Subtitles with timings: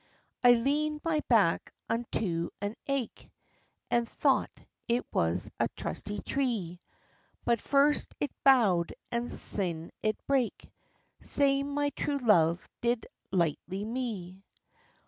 [0.43, 3.29] I leaned my back unto an aik,
[3.91, 6.79] An' thocht it was a trustie tree,
[7.45, 10.65] But first it bow'd and syne it brak,
[11.21, 14.43] Sae my true love did lichtly me.